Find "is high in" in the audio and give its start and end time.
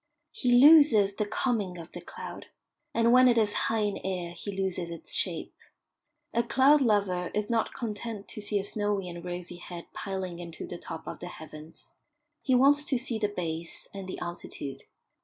3.37-3.99